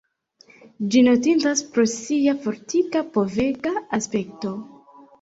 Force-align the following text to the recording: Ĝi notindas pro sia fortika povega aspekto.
Ĝi 0.95 1.03
notindas 1.07 1.61
pro 1.77 1.87
sia 1.93 2.35
fortika 2.49 3.05
povega 3.21 3.79
aspekto. 4.03 4.61